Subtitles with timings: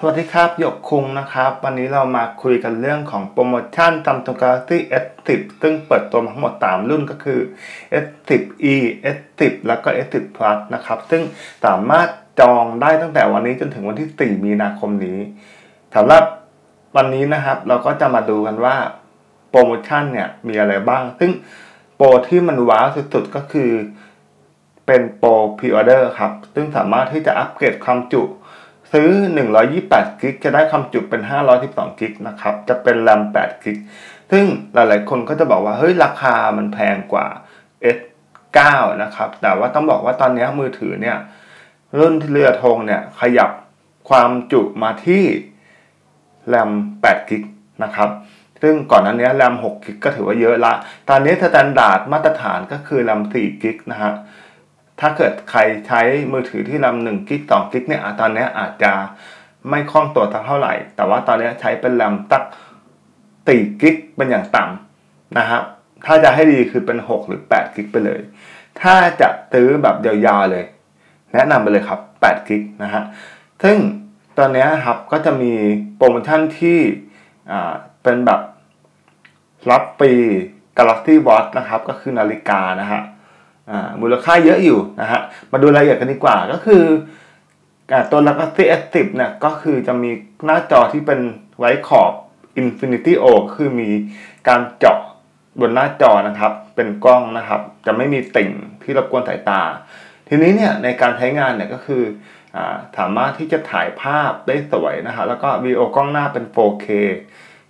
[0.00, 7.40] สวัสดีครับหยกคุงนะครับ วันนี้เรามาคุยกันเรื่องของโปรโมชั่นตามตรง Galaxy S10 ซึ่งเปิดตัวทั้งหมด 3 รุ่นก็คือ
[8.04, 8.76] S10e
[9.16, 11.22] S10 แล้วก็ S10 Plus นะครับ ซึ่ง
[11.64, 12.08] สามารถ
[12.40, 15.18] จองได้ตั้งแต่วันนี้จนถึงวันที่ 4 มีนาคมนี้
[15.94, 16.24] สำหรับ
[16.96, 18.76] วันนี้นะครับเราก็จะมาดูกันว่า
[19.50, 21.30] โปรโมชั่นเนี่ยมีอะไรบ้าง ซึ่ง
[21.96, 23.70] โปรที่มันว้าวสุดๆก็คือ
[24.86, 28.22] เป็นโปรpre-order ครับ ซึ่งสามารถที่จะอัปเกรดความจุ
[28.92, 29.10] ซื้อ
[29.66, 31.22] 128 gig จะได้ความจุเป็น
[31.60, 33.78] 512 gig นะครับ จะเป็นแรม 8 gig
[34.30, 34.44] ซึ่ง
[34.74, 37.26] หลาย ๆ คนก็จะบอกว่า เฮ้ย ราคามันแพงกว่า
[37.96, 38.58] S9
[39.02, 41.16] นะครับ แต่ว่าต้องบอกว่าตอนนี้มือถือเนี่ย
[41.98, 43.50] รุ่นที่เรือธงเนี่ย ขยับ
[44.08, 45.24] ความจุมาที่
[46.48, 46.70] แรม
[47.02, 47.42] 8 gig
[47.84, 48.10] นะครับ
[48.62, 50.72] ซึ่งก่อนหน้านี้แรม6 gig ก็ถือว่าเยอะละ
[51.08, 54.12] ตอนนี้ standard มาตรฐานก็คือแรม4 gig นะฮะ
[55.00, 56.00] ถ้าเกิดใครใช้
[56.32, 58.92] มือถือที่แรมหนึ่ง gig สอง gig เนี่ยตอนนี้อาจจะ
[59.70, 62.44] ไม่คล่องตัวเท่าไหร่ แต่ว่าตอนนี้ใช้เป็นแรมสัก
[63.46, 65.62] สี่ gig เป็นอย่างต่ำนะครับ
[66.06, 68.20] ถ้าจะให้ดีคือเป็น 6 หรือ 8 gig ไปเลย
[68.80, 70.64] ถ้าจะซื้อแบบยาวๆเลย
[71.32, 73.02] แนะนำไปเลยครับ 8 gig นะฮะ
[73.62, 73.76] ซึ่ง
[74.38, 75.52] ตอนนี้ครับก็จะมี
[75.96, 76.78] โปรโมชั่นที่
[78.02, 78.40] เป็นแบบ
[79.70, 80.12] รับปี
[80.76, 83.02] Galaxy Watch นะครับ ก็คือนาฬิกานะฮะ
[84.00, 85.20] มูลค่าเยอะอยู่นะฮะ
[85.52, 86.82] มาดูรายละเอียดกันดีกว่าก็คือ
[88.10, 90.10] ตัว Galaxy S10 เนี่ยก็คือจะมี
[90.44, 91.20] หน้าจอที่เป็น
[91.58, 92.12] ไว้ขอบ
[92.60, 93.24] Infinity O
[93.54, 93.90] คือมี
[94.48, 94.98] การเจาะ
[95.60, 98.50] บนหน้าจอนะครับ เป็นกล้องนะครับ จะไม่มีติ่ง
[98.82, 99.62] ที่รบกวนสายตา
[100.28, 102.02] ทีนี้เนี่ยในการใช้งานเนี่ยก็คือ
[102.56, 102.58] อ
[102.98, 106.86] สามารถที่จะถ่ายภาพได้สวยนะฮะแล้วก็วีโอกล้องหน้าเป็น 4K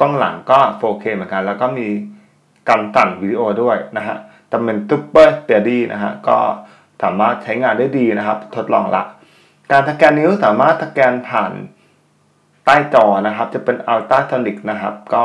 [0.00, 1.88] กล้องหลังก็ 4K เหมือนกัน แล้วก็มี
[2.68, 4.16] การตัดวิดีโอด้วยนะฮะ
[4.52, 6.38] จะเป็น super steady นะฮะก็
[7.02, 9.02] สามารถใช้งานได้ดีนะครับ ทดลองละ
[9.70, 11.52] การสแกนนิ้วสามารถสแกนผ่าน
[12.64, 15.24] ใต้จอนะครับ จะเป็นอัลตราโซนิกนะครับ ก็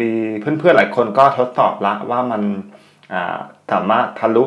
[0.00, 0.10] มี
[0.40, 2.42] เพื่อนๆหลายคนก็ทดสอบละว่ามัน
[3.72, 4.46] สามารถทะลุ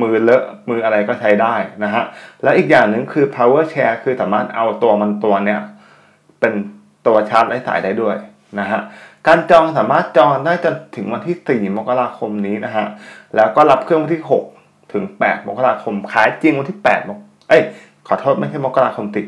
[0.00, 1.54] มือเลอะมืออะไรก็ใช้ได้
[1.84, 2.04] นะฮะ
[2.42, 5.60] และอีกอย่างหนึ่งคือ power share คือสามารถเอาตัวมันตัวเนี้ย
[6.40, 6.54] เป็น
[7.06, 8.16] ตัวชาร์จไร้สายได้ด้วย
[8.60, 8.80] นะฮะ
[9.26, 11.36] การจองสามารถจองได้จนถึงวันที่
[11.70, 12.86] 4 มกราคมนี้นะฮะ
[13.36, 14.22] แล้วก็รับเครื่องวันที่
[14.56, 17.18] 6 ถึง 8 มกราคม ขายจริงวันที่8มก
[17.48, 17.62] เอ้ย
[18.06, 19.26] ขอโทษไม่ใช่มกราคมติด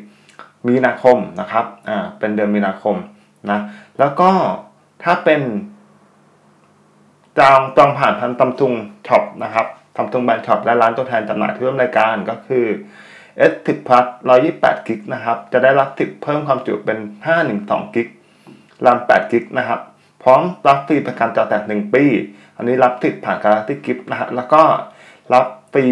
[0.69, 2.97] มีนาคมนะครับ อ่า เป็นเดือนมีนาคม
[3.51, 3.61] นะ
[3.99, 4.31] แล้วก็
[5.03, 5.41] ถ้าเป็น
[7.39, 8.72] จองจองผ่านทาง Samsung
[9.06, 12.67] Shop นะครับ Samsung Brand Shop และร้านตัวแทนจำหน่ายที่ร่วมรายการก็คือ
[13.51, 14.07] S10 Plus
[14.47, 16.99] 128กิกนะครับ จะได้รับติดเพิ่มความจุเป็น
[17.47, 18.09] 512กิก
[18.84, 19.80] ราม8กิกนะครับ
[20.22, 22.04] พร้อมรับฟรีประกันจอแตก 1 ปี
[22.56, 24.62] อันนี้รับติดผ่าน Galaxy Gift นะฮะ แล้วก็
[25.34, 25.86] รับฟรี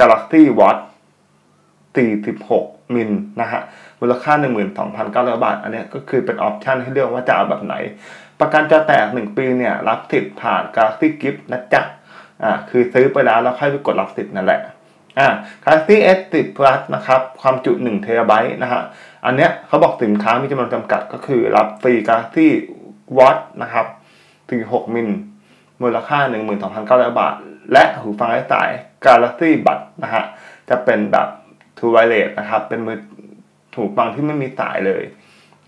[0.00, 0.82] Galaxy Watch
[2.06, 3.10] 46 มิล
[3.40, 3.60] นะฮะ
[4.00, 4.32] มูลค่า
[4.88, 7.74] 12,900 บาท อันนี้ก็คือเป็นออปชันให้เลือกว่าจะเอาแบบไหน
[8.40, 11.82] ประกันจอแตก 1 ปีเนี่ย รับสิทธิ์ผ่าน Galaxy Gift นะจ๊ะ
[12.42, 14.60] อ่า คือซื้อไปแล้วแล้วค่อยไปกดรับสิทธิ์นั่นแหละ
[15.18, 15.28] อ่า
[15.64, 18.82] Galaxy S10 Plus นะครับ ความจุ1เทราไบต์นะฮะ
[19.24, 22.50] อันเนี้ยเขาบอกสินค้ามีจำนวนจำกัดก็คือรับฟรีกาที่
[23.18, 23.86] วัตนะครับ
[24.50, 25.08] ถึง6มิล
[25.82, 26.18] มูลค่า
[26.68, 27.34] 12,900 บาท
[27.72, 28.70] และหูฟังไร้สาย
[29.04, 30.24] Galaxy b u d นะฮะ
[30.68, 31.28] จะเป็นแบบ
[31.78, 32.98] True Wireless นะครับ เป็นมือ
[33.74, 35.02] หูฟังที่ไม่มีสายเลย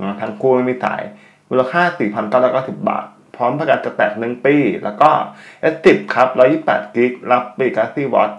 [0.00, 1.02] นะทั้งคู่ไม่มีสาย
[1.50, 1.82] มูลค่า
[2.34, 5.10] 4,990 บาท พร้อมประกันจะแตก 1 ปี แล้วก็
[5.72, 6.28] S10 ครับ
[6.62, 8.34] 128กิกรับฟรี Galaxy Watch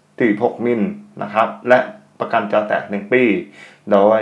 [0.00, 0.80] 46มิล
[1.22, 1.78] นะครับ และ
[2.20, 3.22] ประกันจอแตก 1 ปี
[3.92, 4.20] โดย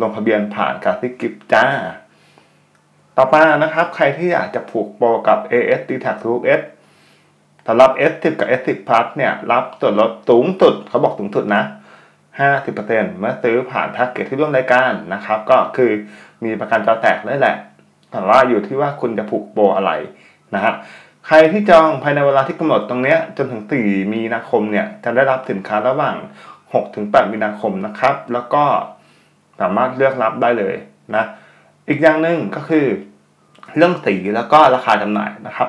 [0.00, 1.66] ลงทะเบียนผ่านการซิกิฟจ้า
[3.16, 6.62] ต่อมานะครับ ใครที่อยากจะผูกโปรกับ AS d t a c 2 S
[7.66, 11.62] สำหรับ S10 กับ S10 Plus เนี่ยรับส่วนลดสูงสุดเขาบอกสูงสุดนะ
[12.40, 15.90] 50%เมื่อซื้อผ่านแพ็กเกจที่ร่วมรายการนะครับ ก็คือ
[16.44, 17.56] มีประกันจอแตกได้แหละ
[18.10, 19.92] แต่ว่าอยู่ที่ว่าคุณจะผูกโปรอะไร
[20.54, 20.72] นะฮะ
[21.26, 26.16] ใครที่จองภายในเวลาที่กำหนดตรงนี้จนถึง 4 มีนาคมเนี่ยจะได้รับสินค้าระหว่าง
[26.74, 28.64] 6-8 มีนาคมนะครับ แล้วก็
[29.62, 30.74] สามารถเลือกรับได้เลย
[31.16, 31.24] นะ
[31.88, 32.86] อีกอย่างหนึ่งก็คือ
[33.76, 35.68] เรื่องสีแล้วก็ราคาจำหน่ายนะครับ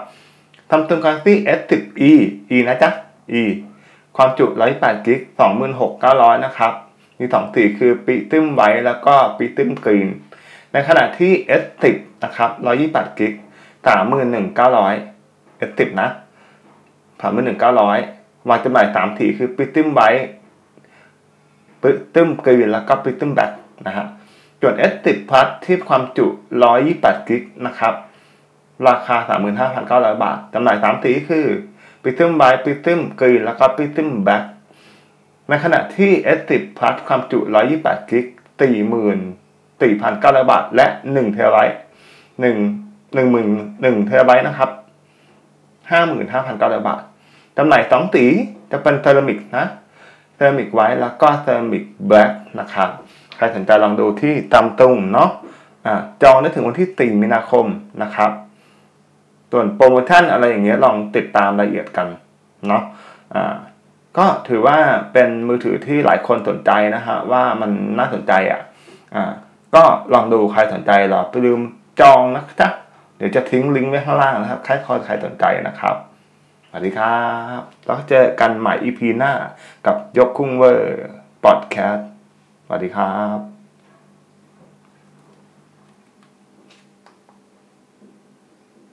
[0.69, 2.11] ทำตึง Galaxy S10e
[2.55, 2.89] e นะจ๊ะ
[3.41, 3.43] e
[4.17, 4.45] ความจุ
[4.77, 5.19] 108กิก
[5.81, 6.73] 26,900 นะครับ
[7.19, 10.09] มี2สีคือปีตึ้มไว้แล้วก็ปีตึ้มกรีน
[10.71, 11.31] ในขณะที่
[11.61, 12.49] S10 นะครับ
[12.85, 13.33] 128กิก
[14.51, 16.09] 31,900 S10 นะ
[17.23, 20.09] 31,900วางจำหน่าย3สีคือปีตึ้มไว้
[21.81, 23.51] ปีตึ้มกรีนแล้วก็ปีตึ้มแบ็ค
[23.87, 24.05] นะฮะ
[24.61, 26.27] ส่วน S10 Plus ที่ความจุ
[26.77, 27.93] 128 กิกนะครับ
[28.87, 29.15] ราคา
[29.69, 31.45] 35,900 บาท จำหน่าย 3 สีคือ
[32.01, 34.43] Prism White Prism Green แล้วก็ Prism Black
[35.49, 37.39] ในขณะที่ S10 Plus ความจุ
[37.75, 38.25] 128 กิก
[39.19, 41.77] 44,900 บาท และ 1 เทราไบต์
[42.41, 42.55] 1 1
[43.83, 44.69] 1เทราไบต์นะครับ
[45.93, 47.01] 55,900 บาท
[47.57, 48.25] จำหน่าย 2 สี
[48.71, 49.65] จะเป็นเซรามิกนะ
[50.35, 52.89] เซรามิกไว้แล้วก็เซรามิกแบล็กนะครับ
[53.37, 55.93] ใครสนใจลองดูที่ตำตุงเนาะะ
[56.23, 57.65] จองได้ถึงวันที่ 4 มีนาคม
[58.03, 58.31] นะครับ
[59.51, 62.07] ส่วนโปรโมชั่นอะไรอย่างเงี้ยลองติดตามรายละเอียดกัน
[62.67, 63.43] เนาะะ
[64.17, 64.77] ก็ถือว่า
[65.13, 68.61] เป็นมือถือที่หลายคนสนใจนะฮะว่ามันน่าสนใจอะ
[69.15, 69.31] อ่า
[69.75, 69.83] ก็
[70.13, 71.59] ลองดูใครสนใจเราไปลืม
[72.01, 72.69] จองนะจ๊ะ
[73.17, 75.95] เดี๋ยวจะทิ้งลิงก์ไว้ข้างล่างนะครับใครคอยใครสนใจนะครับ
[76.69, 77.19] สวัสดีครั
[77.59, 79.33] บ แล้วเจอกันใหม่ EP หน้า
[79.85, 81.07] กับยกคุ้งเวอร์
[81.43, 82.09] พอดแคสต์
[82.73, 83.52] วัสดีครับ